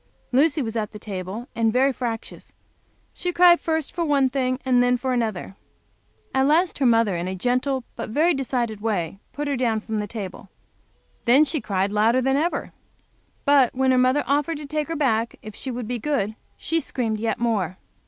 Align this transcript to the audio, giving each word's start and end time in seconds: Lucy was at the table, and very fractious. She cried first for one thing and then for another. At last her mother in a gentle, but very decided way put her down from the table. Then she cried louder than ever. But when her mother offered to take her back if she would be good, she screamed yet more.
Lucy 0.31 0.63
was 0.63 0.75
at 0.75 0.93
the 0.93 0.97
table, 0.97 1.47
and 1.53 1.71
very 1.71 1.93
fractious. 1.93 2.55
She 3.13 3.31
cried 3.31 3.59
first 3.59 3.93
for 3.93 4.03
one 4.03 4.29
thing 4.31 4.59
and 4.65 4.81
then 4.81 4.97
for 4.97 5.13
another. 5.13 5.55
At 6.33 6.47
last 6.47 6.79
her 6.79 6.87
mother 6.87 7.15
in 7.15 7.27
a 7.27 7.35
gentle, 7.35 7.83
but 7.95 8.09
very 8.09 8.33
decided 8.33 8.81
way 8.81 9.19
put 9.31 9.47
her 9.47 9.55
down 9.55 9.79
from 9.79 9.99
the 9.99 10.07
table. 10.07 10.49
Then 11.25 11.43
she 11.43 11.61
cried 11.61 11.91
louder 11.91 12.19
than 12.19 12.35
ever. 12.35 12.73
But 13.45 13.75
when 13.75 13.91
her 13.91 13.97
mother 13.99 14.23
offered 14.25 14.57
to 14.57 14.65
take 14.65 14.87
her 14.87 14.95
back 14.95 15.35
if 15.43 15.53
she 15.53 15.69
would 15.69 15.87
be 15.87 15.99
good, 15.99 16.35
she 16.57 16.79
screamed 16.79 17.19
yet 17.19 17.37
more. 17.39 17.77